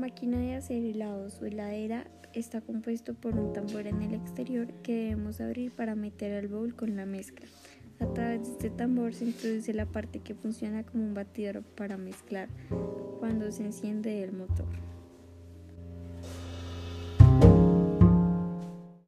máquina 0.00 0.38
de 0.38 0.54
hacer 0.54 0.82
helados 0.82 1.40
o 1.40 1.46
heladera 1.46 2.06
está 2.32 2.62
compuesto 2.62 3.14
por 3.14 3.36
un 3.38 3.52
tambor 3.52 3.86
en 3.86 4.00
el 4.02 4.14
exterior 4.14 4.72
que 4.82 4.94
debemos 4.94 5.40
abrir 5.40 5.72
para 5.72 5.94
meter 5.94 6.32
al 6.32 6.48
bowl 6.48 6.74
con 6.74 6.96
la 6.96 7.04
mezcla. 7.04 7.46
A 8.00 8.06
través 8.14 8.46
de 8.46 8.52
este 8.52 8.70
tambor 8.70 9.12
se 9.12 9.26
introduce 9.26 9.74
la 9.74 9.84
parte 9.84 10.20
que 10.20 10.34
funciona 10.34 10.84
como 10.84 11.04
un 11.04 11.12
batidor 11.12 11.62
para 11.62 11.98
mezclar 11.98 12.48
cuando 13.18 13.52
se 13.52 13.64
enciende 13.64 14.22
el 14.22 14.32
motor. 14.32 14.68